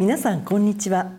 [0.00, 1.10] 皆さんこんにちは。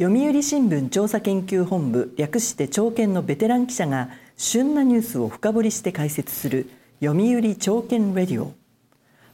[0.00, 6.68] 読売新聞調査研究本部略して朝見のベテラン記者が旬なニュースを深掘りして解説する
[7.00, 8.52] 読売朝見レディオ。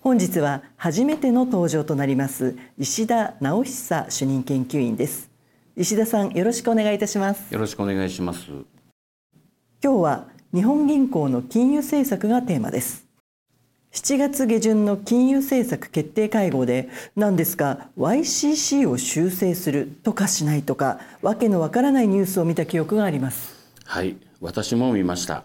[0.03, 5.31] 本日は初めての登場となります石田直久主任研究員です。
[5.75, 7.51] 石田さんよろしくお願いいたします。
[7.51, 8.51] よろしくお願いします。
[9.83, 13.04] 今日は日本銀行の金融政策がテーマです
[13.95, 23.55] 7月下旬の金融政策決定会合で何ですか YCC を修正するとかしないとかわけのわからないニュースを見た記憶があります。
[23.85, 25.45] はい私も見ました。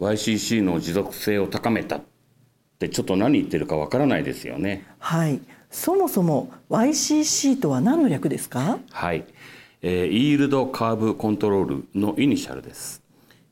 [0.00, 2.00] YCC の持続性を高めたっ
[2.80, 4.84] てちょっと何言ってるかわからないですよね。
[4.98, 5.40] はい。
[5.70, 8.80] そもそも YCC とは何の略ですか？
[8.90, 9.24] はい、
[9.82, 13.02] えー、イールドカーブコントロールのイニシャルです。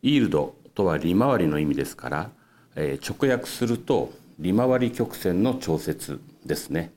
[0.02, 2.30] イールドとは利回りの意味ですから、
[2.76, 6.92] えー、直訳すると利回り曲線の調節ですね。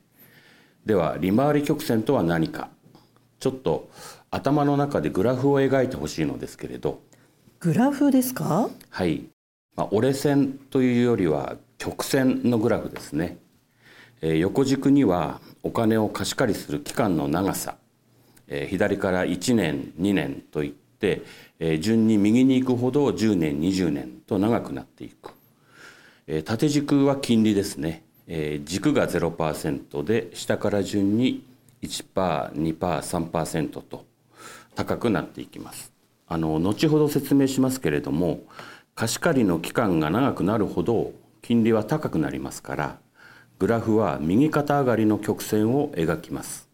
[0.86, 2.70] では利回り曲線とは何か。
[3.40, 3.90] ちょっと
[4.30, 7.02] 頭の中でグラフを描いてほしいのですけれど。
[7.60, 8.70] グラフですか？
[8.90, 9.24] はい、
[9.76, 13.38] まあ、折れ線というよりは曲線のグラフですね、
[14.22, 17.76] えー、横軸にはお金を貸し借りする期間の長さ、
[18.48, 21.22] えー、左から1年2年といって、
[21.58, 25.32] えー、順に右に行くほど10年20年と長くなっていく、
[26.26, 31.44] え、縦軸は金利ですね、えー、軸が0%で下から順に
[31.82, 34.04] 1%2%3% と
[34.74, 35.92] 高くなっていきます。
[36.26, 38.40] あの後ほど説明しますけれども
[38.94, 42.98] 貸し借りの期間が長くなるほど金利は高くなりますから
[43.58, 46.68] グラフは右肩上がりの曲線を描きます。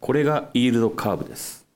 [0.00, 1.66] これがイールドカーブです。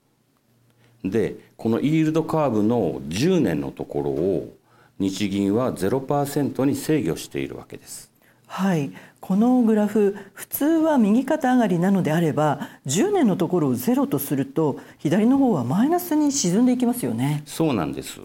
[1.04, 4.56] でこのイールドカーブの10年のところを
[4.98, 8.10] 日銀は0%に制御しているわけです。
[8.46, 8.92] はい。
[9.20, 17.42] このグラフ普通は右肩上がりなのであれば10年のところをゼロとすると左の方はマイナスに沈んでいきますよね。
[17.46, 18.20] そうなんです。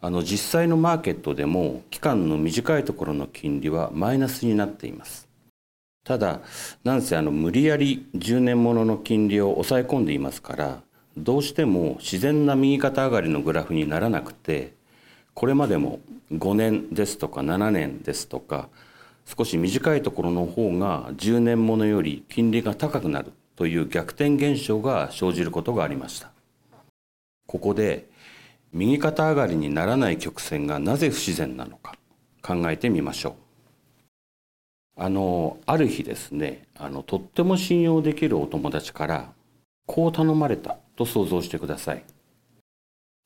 [0.00, 5.26] あの実際のマーケットでも期間の短いところの金利はマイナスになっています。
[6.04, 6.42] ただ
[6.84, 10.82] なんせあの無理やり10年ものの金利を抑え込んでいますから
[11.16, 14.75] どうしても自然な右肩上がりのグラフにならなくて
[15.36, 16.00] これまでも
[16.32, 18.70] 5年ですとか7年ですとか
[19.26, 26.30] 少し短いところの方が10年ものより金利が高くなるという逆転現象が生じることがありました。
[27.46, 28.06] ここで
[28.72, 31.96] 右肩上がりにならない曲線がなぜ不自然なのか
[32.40, 33.34] 考えてみましょう。
[34.96, 39.32] あのある日ですねあのとっても信用できるお友達から
[39.84, 42.02] こう頼まれたと想像してください。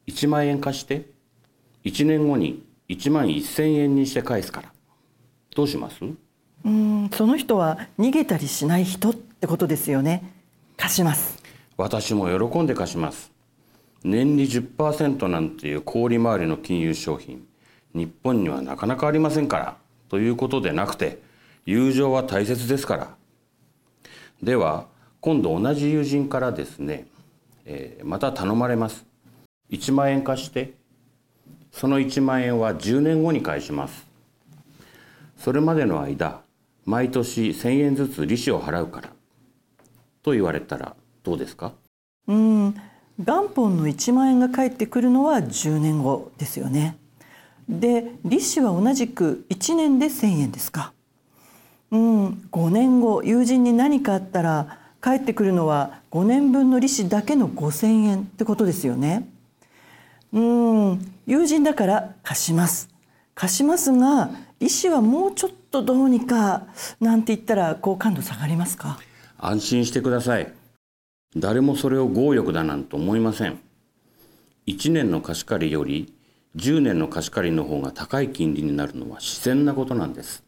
[0.09, 1.20] 1万円貸して
[1.85, 4.73] 1年後に1万1000円にして返すから。
[5.55, 6.05] どうします？
[6.65, 10.33] うんその人は逃げたりしない人ってことですよね。
[10.77, 11.43] 貸します。
[11.77, 13.33] 私も喜んで貸します。
[14.05, 17.47] 年利10%なんていう小売回りの金融商品
[17.95, 19.77] 日本にはなかなかありませんから。
[20.09, 21.23] ということでなくて
[21.67, 23.15] 友情は大切ですから。
[24.43, 24.87] では
[25.21, 27.07] 今度同じ友人からですね、
[27.65, 29.07] えー、また頼まれます。
[29.71, 30.75] 1万円貸して
[31.73, 34.07] その1万円は10年後に返します
[35.39, 36.41] それまでの間
[36.85, 39.11] 毎年1,000円ずつ利子を払うから
[40.23, 41.73] と言われたらどうですか？
[42.27, 42.75] うん
[43.19, 46.97] 元本の1万円が返ってくるのは10年後ですよね。
[47.69, 50.93] で利子は同じく1年で1,000円ですか。
[51.91, 59.29] うん5年後友人に何かあったら返ってくるのは5年分の利子だけの5,000円ってことですよね。
[60.33, 61.15] うん。
[61.27, 62.89] 友人だから貸します。
[63.35, 66.67] 貸しますが利子はもうちょっとどうにか
[67.01, 68.99] なんて言ったら好感度下がりますか？
[69.39, 70.53] 安心してください。
[71.37, 73.59] 誰もそれを強欲だなんて思いません。
[74.67, 76.13] 1年の貸し借りより
[76.57, 80.43] 10年の貸し借りの方が高い金利になるのは自然なことなんです。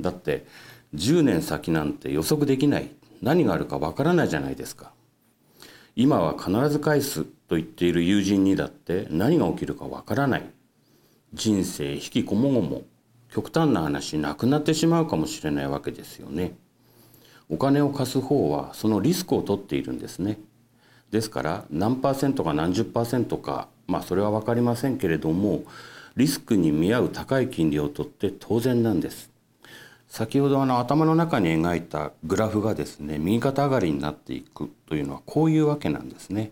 [0.00, 0.46] だって
[0.94, 2.90] 10年先なんて予測できない。
[3.22, 4.92] 何があるかわからないじゃないですか。
[5.96, 10.50] 今は必ず返すと言っている友人にだって何が起きるかわからない
[11.34, 12.82] 人生引きこもごも
[13.28, 16.56] 極端な話なくなってしまうかもしれないわけですよね。
[17.48, 20.38] お金を貸す方はそのリスクを取っているんですね。
[21.10, 25.64] ですから何パーセントか何十パーセントかまあそれは分かりませんけれども
[26.16, 29.30] リスクに見合う高い金利を取って当然なんです。
[30.10, 36.50] 先ほどあの頭の中に描いたグラフがですね右肩上がりになっていくというのはこういうわけなんですね。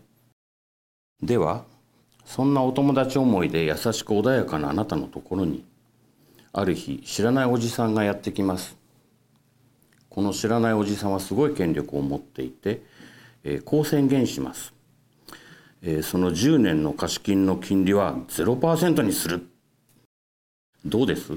[1.20, 1.64] では
[2.24, 5.64] そんなお友達思いで優しく穏やかなあなたのところに
[6.52, 8.78] ある日知らないおじさんがやってきます。
[10.08, 12.82] この知らないおじさんはすごい権力を持っていて、
[13.42, 14.72] えー、こう宣言します、
[15.82, 19.46] えー、その10年の貸金の金利は0%にする
[20.84, 21.32] どうです？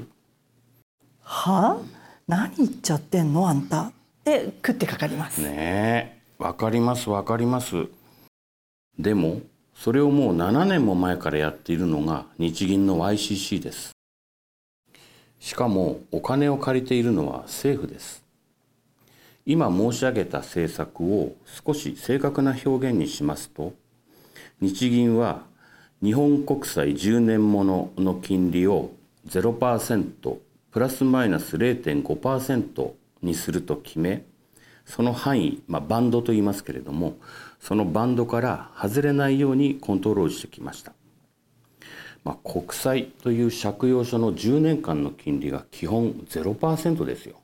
[1.23, 2.00] はあ？
[2.27, 3.91] 何言っちゃってんのあんた？
[4.23, 5.41] で食ってかかります。
[5.41, 6.21] ねえ。
[6.37, 7.87] わかりますわかります。
[8.97, 9.41] でも
[9.75, 13.91] それをもう7年も前からやっているのが日銀の YCC です。
[15.39, 18.23] しかもお金を借りているのは政府です。
[19.45, 21.35] 今申し上げた政策を
[21.65, 23.73] 少し正確な表現にしますと
[24.59, 25.41] 日銀は
[26.03, 28.91] 日本国債10年ものの金利を
[29.27, 30.37] 0%
[30.71, 32.91] プラスマイナス0.5%
[33.21, 34.23] にすると決め
[34.85, 37.17] その範囲、まあ、バンドと言いますけれども
[37.59, 40.93] そのバンドから外れないようにコントロールしてきました、
[42.23, 47.35] まあ、国債という借用書の10年間の金利が基本0%ですよ。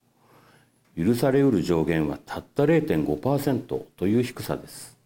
[0.98, 4.98] 許されうる上限はたった0.5%という低さです。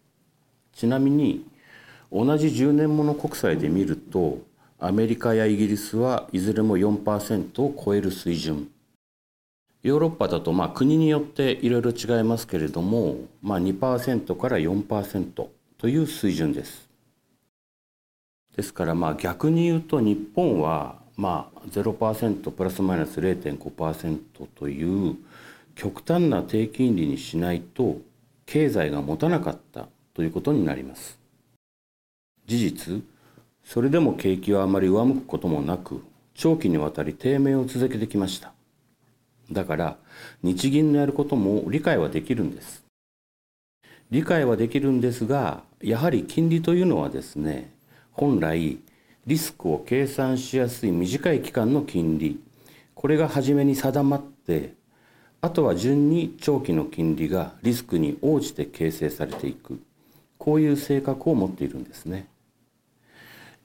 [0.73, 1.45] ちなみに
[2.11, 4.39] 同じ10年もの国債で見ると
[4.83, 8.67] アメリカやイギリスはいずれも4%を超える水準。
[9.83, 15.47] ヨーロッパだとまあ国によっていろいろ違いますけれども、まあ、2%から4%
[15.77, 16.89] という水準です。
[18.57, 24.17] ですからまあ逆に言うと日本はまあ0%プラスマイナス0.5%
[24.55, 25.15] という
[25.75, 27.97] 極端な低金利にしないと
[28.47, 31.19] 経済が持たなかったということになります。
[32.47, 33.03] 事実
[33.63, 36.03] それでも景気はあまり上向くこともなく
[36.33, 38.53] 長期にわたり低迷を続けてきました。
[39.51, 39.97] だから
[40.43, 42.83] 日銀のやることも理解はできるんです。
[44.11, 47.73] 理解はできるんですがやはり金利というのはですね
[48.11, 48.77] 本来
[49.25, 52.41] リスクを計算しやすい短い期間の金利
[52.93, 54.73] これが初めに定まって
[55.39, 59.81] あとは順に長期の金利がリスクに応じて形成されていく
[60.37, 62.27] こういう性格を持っているんですね。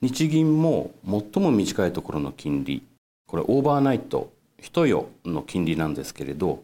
[0.00, 2.82] 日銀も最も短いところの金利
[3.26, 6.62] これオーバーナイト一夜の金利なんですけれど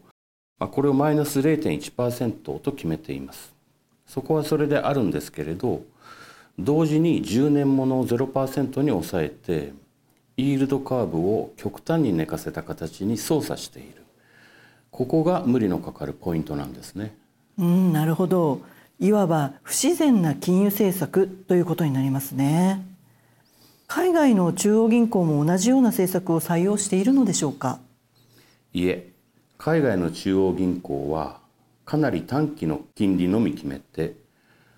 [0.59, 3.53] これをマイナス0.1%と決めています
[4.07, 5.81] そこはそれであるんですけれど
[6.59, 9.73] 同時に10年ものを0%に抑えて
[10.37, 14.03] イールドカーブを極端に寝かせた形に操作している
[14.91, 17.15] ここが無理のかかるポイントなんですね。
[17.57, 18.61] うん、なるほど。
[18.99, 22.92] いわば不自然な金融政策ということになりますね。
[23.95, 27.79] 海外の中央銀行も同じような政策を採用しているのでしょうか？
[28.73, 29.11] いえ、
[29.59, 31.41] 海外の中央銀行は
[31.85, 34.15] かなり短期の金利のみ決めて、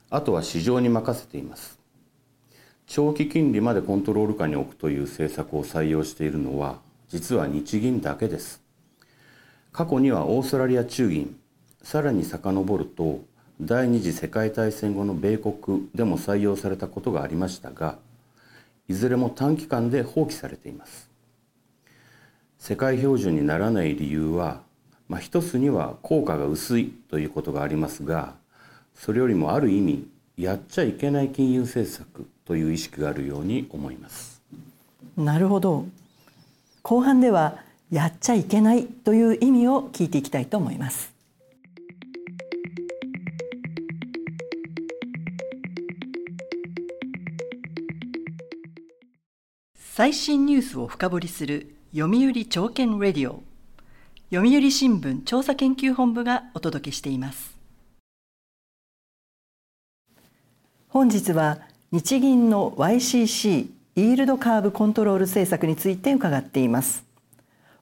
[0.10, 1.80] あとは市場に任せています。
[2.88, 8.62] 長期金利までコントロール下に置くという政策を採用しているのは実は日銀だけです。
[9.72, 11.38] 過去にはオーストラリア中銀
[11.82, 13.22] さらに遡ると
[13.62, 17.98] 第二次世界大戦後の米国でも採用されたことがありましたが
[18.88, 21.10] いずれも短期間で放棄されています。
[22.60, 24.62] 世界標準にならない理由は、
[25.08, 28.34] まあ、一つには効果が薄いということがありますが
[28.96, 34.42] それよりもある意味やっちゃいけない金融政策という意識があるように思います。
[35.16, 35.86] なるほど。
[36.82, 41.15] 後半ではやっちゃいけないという意味を聞いていきたいと思います。
[49.98, 53.44] 最新ニュースを深掘りする読売朝券レディオ。
[54.30, 57.58] 読売新聞調査研究本部がお届けしています。
[60.90, 61.60] 本日は
[61.94, 67.06] 日銀の YCC イールドカーブコントロール政策について伺っています。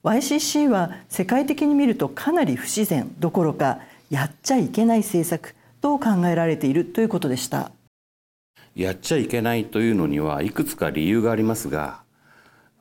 [0.04, 3.80] YCC は世界的に見るとかなり不自然どころか
[4.12, 7.72] やっちゃいけない政策と考えられているということでした。
[8.76, 12.03] やっちゃいけないというのにはいくつか理由がありますが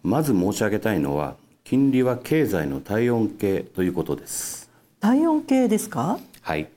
[0.03, 4.71] まず申し上げたいのは金利は経済の体温計ということです。
[5.01, 6.19] 体温計ですか？
[6.41, 6.69] はい、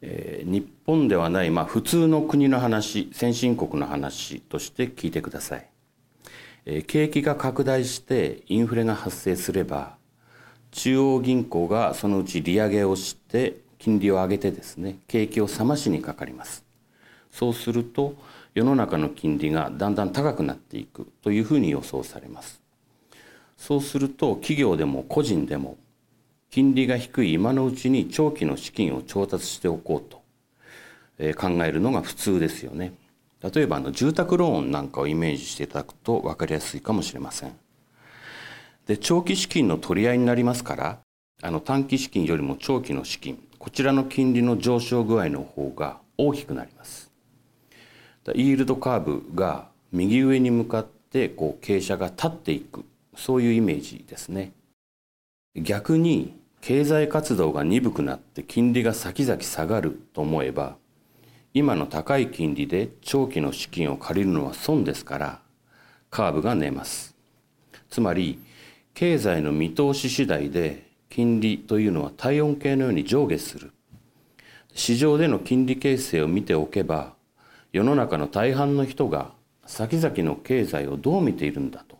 [0.00, 5.68] えー、日本ではない、まあ、普通の国の話先進国の話として聞いてください。
[6.86, 9.96] 景気が拡大してインフレが発生すれば
[10.70, 16.64] 中央銀行がそのうち利上げをして金利を上げてですね景気を冷ましにかかります。
[17.32, 18.14] そうすると
[18.54, 22.60] 世の中の金利がだんだん高くなっていくというふうに予想されます。
[23.56, 25.78] そうすると企業でも個人でも
[26.50, 30.22] 金利が低い今のうちに長期の資金を調達しておこうと
[31.34, 32.92] 考えるのが普通ですよね。
[33.40, 37.52] 例えばあの住宅ローンなんかをイメージしていただくと分かりやすいかもしれません。
[38.86, 40.98] で長期資金の取り合いになりますから
[41.40, 47.11] あの短期資金よりも長期の資金こちらの金利の上昇具合の方が大きくなります。
[48.30, 52.84] イールドカーブが右上に向かってこう傾斜が立っていく
[53.16, 54.52] そういうイメージですね。
[55.56, 60.76] 逆に経済活動が鈍くなって金利が先々下がると思えば
[61.52, 65.40] 今の高い金利で長期の資金を借りるのは損ですから
[66.08, 67.14] カーブが寝ます。
[67.90, 68.38] つまり
[68.94, 73.72] 経済の見通し次第で金利というのは体温計のように上下する。
[74.72, 77.14] 市場での金利形成を見ておけば
[77.72, 79.32] 世の中の大半の人が
[79.64, 81.96] 先々の経済をどう見ているんだと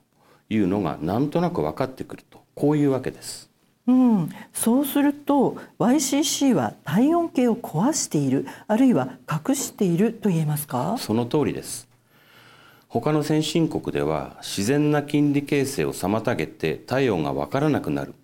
[0.50, 3.50] いうのがなんとなく分かってくるとこういうわけです。
[3.87, 10.97] うん、そうすると YCC は体温計を壊しているあるいは隠していると言えますか？
[10.99, 11.88] その通りです。
[12.88, 18.14] 他の先進国では自然な金利形成を妨げて体温が分からなくなる。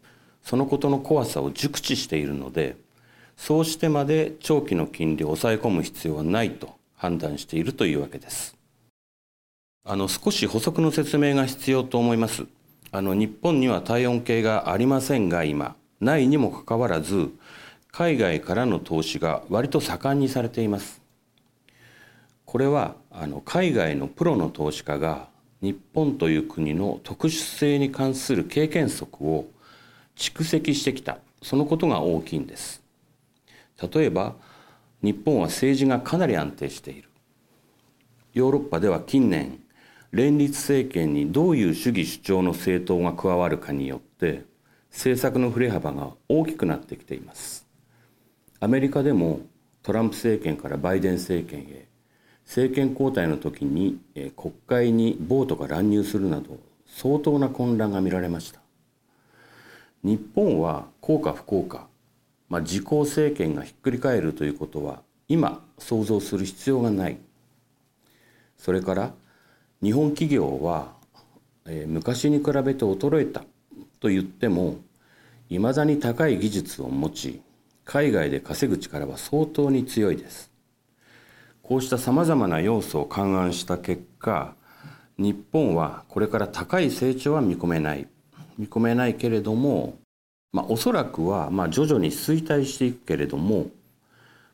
[0.42, 2.76] そのことの怖さを熟知しているので
[3.36, 8.56] そうしてまで長期の金利を抑え込む必要はないと判断しているというわけです。
[9.84, 12.44] あの少し補足の説明が必要と思います。
[12.90, 17.30] あの日本には体温計がありませんが今ないにもかかわらず
[17.90, 21.00] 海外からの投資が割と盛んにされています。
[22.44, 25.28] これはあの海外のプロの投資家が
[25.60, 29.46] 日本という国の特殊性に関する経験則を
[30.16, 32.82] 蓄積してきたそのことが大きいんです。
[33.92, 34.34] 例えば
[35.02, 37.08] 日本は政治がかなり安定している。
[38.34, 39.60] ヨーロッパでは近年
[40.12, 44.44] 連立政権にどういう主義主張の政党が加わるかによって
[44.90, 47.66] 政策の振れ幅が大きくなってきています。
[48.60, 49.40] アメリカでも
[49.82, 51.86] トランプ政権からバイデン政権へ
[52.44, 53.98] 政権交代の時に
[54.36, 58.60] 国会にボートが乱入するなど相当な混乱が見られました。
[60.02, 61.88] 日本は効か不効か、
[62.48, 67.18] まあ、自公政権がひっくり返るということは今想像する必要がない。
[68.56, 69.12] それから
[69.82, 70.94] 日本企業は、
[71.66, 73.44] えー、昔に比べて衰えた
[74.00, 74.76] と言っても
[75.48, 77.42] いまだに高い技術を持ち
[77.84, 80.50] 海外で稼ぐ力は相当に強いです。
[81.62, 84.54] こうしたさまざまな要素を勘案した結果
[85.18, 88.06] 日本はこれから高い成長は見込めない。
[88.56, 89.98] 見込めないけれども、
[90.52, 93.66] まあ、おそらくはまあ徐々に衰退していくけれども、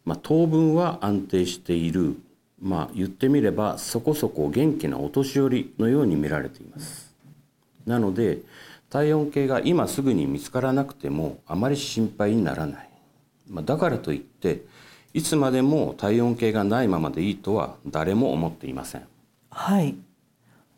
[0.05, 2.17] まあ、当分は安定している。
[2.63, 7.15] まあ言ってみればそこそこ元気なお年寄りのように見られています。
[7.85, 8.39] なので
[8.89, 12.89] 体温計が今すぐに見つからなくてもあまり心配にならない、
[13.51, 14.63] まあ、だからといって
[15.13, 19.03] いつまでも体温計がないままでいいとは誰も思っていません。
[19.51, 19.97] はい。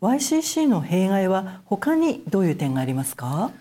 [0.00, 3.52] YCC の弊害は他にどういう点がありますか？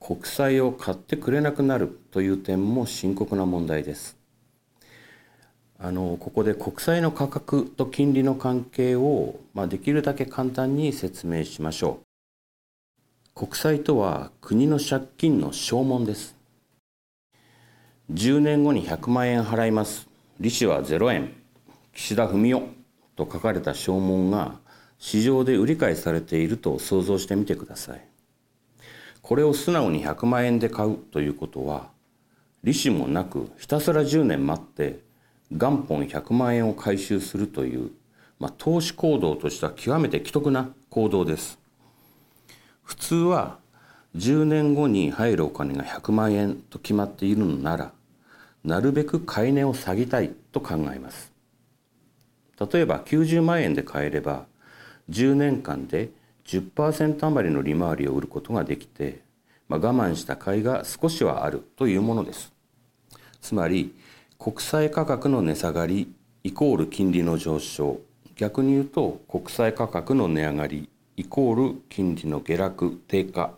[0.00, 4.16] 国債を買ってくれなくなるという点も深刻な問題です。
[5.78, 12.06] あのここで国債の価格と金利の関係を、まあ、できるだけ簡単に説明しましょう。
[13.34, 16.34] 国債とは国の借金の証文です。
[18.12, 20.08] 10年後に100万円払います。
[20.40, 21.34] 利子は0円。
[21.92, 22.62] 岸田文雄
[23.16, 24.58] と書かれた証文が
[24.98, 28.15] 市場で売り買いされていると想像してみてください。
[29.26, 31.88] これを素直に100万円で買うということは
[32.62, 35.00] 利子もなくひたすら10年待って
[35.50, 37.90] 元本100万円を回収するという、
[38.38, 41.58] まあ、投資行動としては極めて既得な行動です。
[42.84, 43.58] 普通は
[44.14, 47.90] 10年後に入るお金が100万円と決まっているのなら
[48.62, 51.32] なるべく買い値を下げたいと考えます。
[52.60, 54.46] 例えば90万円で買えれば
[55.10, 56.10] 10年間で
[56.46, 59.22] 10%余りの利回りを売ることができて、
[59.68, 62.52] まあ、我慢した甲斐が少しはあるというものです。
[63.40, 63.94] つまり
[64.38, 66.12] 国債価格の値下がり
[66.44, 68.00] イコール金利の上昇。
[68.36, 73.52] 逆に言うと国債価格の値上がりイコール金利の下落低下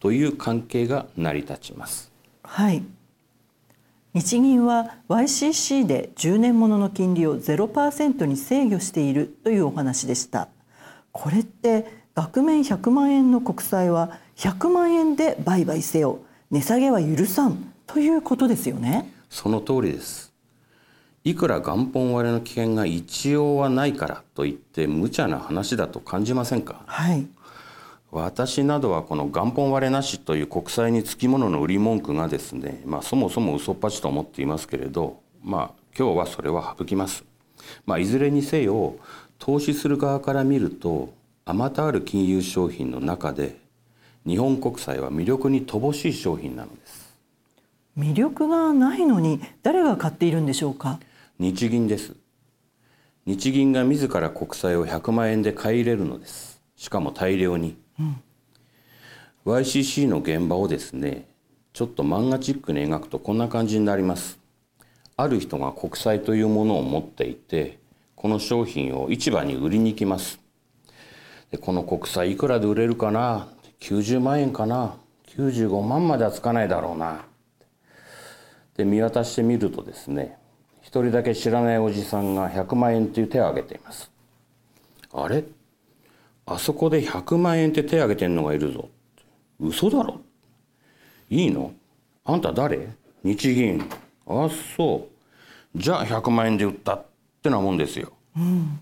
[0.00, 2.12] という関係が成り立ちます。
[2.42, 2.82] はい。
[4.14, 10.48] 日銀は YCC で10年ものの金利を0%に制御しているというお話でした。
[11.12, 16.20] これって額面100万円の国債は100万円で売買せよ。
[16.50, 17.74] 値下げは許さん。
[17.86, 19.12] ということですよね。
[19.28, 20.32] その通りです。
[21.24, 26.84] いくら元本割れの危険が一応はないからといって無茶な話だと感じませんか？
[26.86, 27.26] はい。
[28.10, 37.24] 私などはこの元本割れなしという国債につきものの売り文句がですね、まあ、そもそも嘘っぱちと思っていますけれど、まあ、今日はそれは省きます。
[37.84, 38.96] まあ、いずれにせよ
[39.38, 41.12] 投資する側から見ると
[41.48, 43.56] あまたある金融商品の中で
[44.26, 47.16] 日本国債は魅力に乏しい商品なのです。
[47.96, 50.98] 魅力がないのに誰が買っているんでしょうか？
[51.38, 52.16] 日銀です。
[53.26, 56.60] 日銀が自ら国債を100万円で買い入れるのです。
[56.74, 58.16] しかも大量に、うん、
[59.44, 61.28] YCC の現場をですね
[61.72, 64.40] ちょっと漫画チックに描くとこんな感じになります。
[65.16, 67.78] ある人が国債というものを持っていて
[68.16, 70.40] この商品を市場に売りに行きます
[71.50, 73.48] でこの国債いくらで売れるかな
[73.80, 74.96] ？90万円かな
[75.36, 77.24] ？95万まではつかないだろうな。
[78.76, 80.36] で見渡してみるとですね
[80.82, 84.10] 一人だけ知らないおじさんが100万円という手を挙げています。
[85.12, 85.44] あれ？
[86.46, 88.88] あそこで100万円って手を挙げてんのがいるぞ。
[89.58, 90.20] 嘘だろ？
[91.30, 91.72] いいの？
[92.24, 92.88] あんた誰？
[93.22, 93.88] 日銀。
[94.26, 95.08] あそ
[95.74, 95.78] う。
[95.78, 97.04] じゃあ100万円で売ったっ
[97.42, 98.80] てなもんですよ、うん、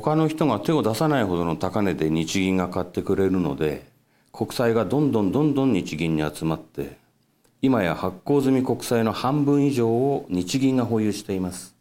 [0.00, 3.84] 他の人が手を出さないほどの高値で日銀が買ってくれるので
[4.32, 6.96] 国債がどんどんどんどん日銀に集まって
[7.60, 11.76] 今や発行済み国債の半分以上を日銀が保有しています。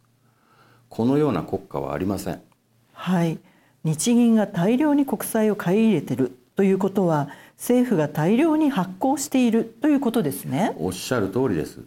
[0.89, 2.41] このような国家はありません。
[2.91, 3.39] はい。
[3.85, 10.75] 日銀が大量に国債を買い入れてるということは政府が大量に発行しているということですね。
[10.77, 11.79] おっしゃる通りです。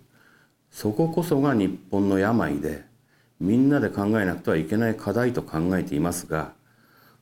[0.70, 2.93] そここそが日本の病で
[3.44, 6.52] みんなで考えなくてはいけない課題と考えていますが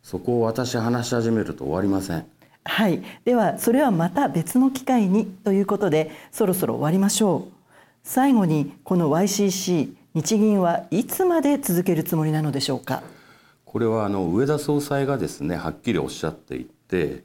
[0.02, 2.26] そこを私話し始めると終わりません。
[2.64, 3.02] はい。
[3.24, 7.52] ではそれはまた別の機会にということでそろそろ終わりましょう。
[8.04, 13.02] 最後にこの YCC 日銀はいつまで続けるつもりなのでしょうか？
[13.64, 17.24] これはあの上田総裁がですねはっきりおっしゃっていて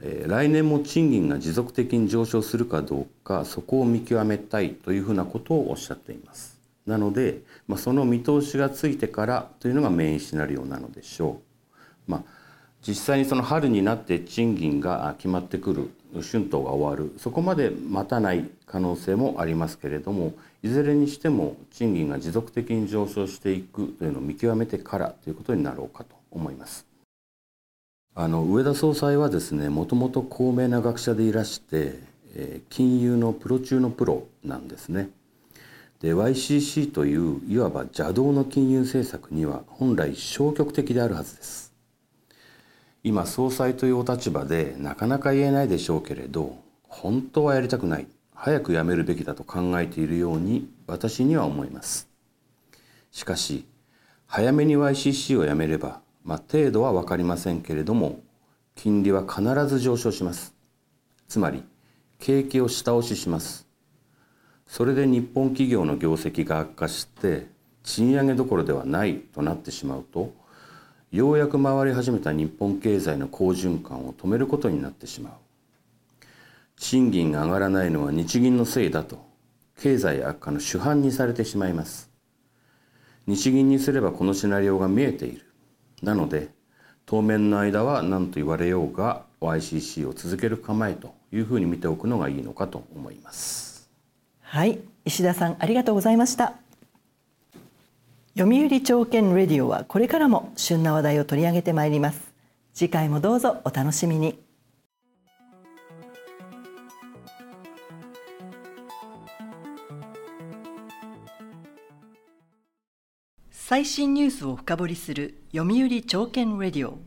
[0.00, 6.53] えー、来年も賃金が持続的に上昇するかどうかそこを見極めたいというふうなことをおっしゃっています
[6.86, 11.40] なので、まあ、その見通しがついてからというのがメインシナリオなのでしょ
[12.08, 12.22] う、まあ、
[12.86, 26.86] 実際にその春になって賃金が決まってくる春闘が終わるそこまで待たない可能性もありますけれどもいずれにしても賃金が持続的に上昇していくというのを見極めてからということになろうかと思います。
[28.16, 31.98] あの上田総裁はですねもともと高名な学者でいらして、
[32.36, 35.10] えー、金融のプロ中のプロなんですね。
[36.04, 41.72] で YCC といういわば邪道の金融政策には本来消極的であるはずです。
[43.02, 52.06] 今総裁というお立場でなかなか言えないでしょうけれど本当はやりたくない早くやめるべきだと考えているように私には思います。
[53.10, 53.66] しかし
[54.26, 58.20] 早めに YCC をやめればまあ、程度は分かりませんけれども
[58.74, 60.54] 金利は必ず上昇します
[61.28, 61.62] つまり
[62.18, 63.63] 景気を下押しします
[64.74, 67.46] それで日本企業の業績が悪化して
[67.84, 70.34] 賃上げどころではないとなってしまうと
[71.12, 75.32] ようやく回り始めた日本経済の好循環を止めることになってしまう。
[76.76, 79.24] 賃金が上がらないのは日銀のせいだと
[79.78, 82.10] 経済悪化の主犯にされてしまいます。
[83.28, 85.42] 日銀にすればこのシナリオが見えている。
[86.02, 86.48] なので
[87.06, 93.73] 当面の間は何と言われようが YCC を続ける構えというふうに見ておくのがいいのかと思います。
[94.44, 96.54] はい石田さんありがとうございました。
[98.36, 102.32] 読売朝券レディオはこれからも旬な話題を取り上げてまいります。
[102.72, 104.38] 次回もどうぞお楽しみに。
[113.50, 116.98] 最新ニュースを深掘りする読売朝券レディオ。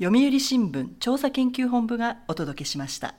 [0.00, 3.14] 読売新聞調査研究本部がお届けしました。